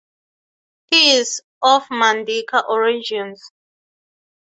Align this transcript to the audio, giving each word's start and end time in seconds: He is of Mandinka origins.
He 0.87 1.11
is 1.11 1.43
of 1.61 1.83
Mandinka 1.89 2.67
origins. 2.67 3.51